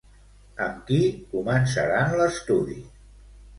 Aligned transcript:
Amb 0.67 0.79
qui 0.87 1.01
començaran 1.35 2.19
l'estudi? 2.23 2.83